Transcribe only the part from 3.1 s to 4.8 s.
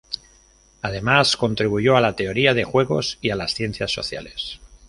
y a las ciencias sociales.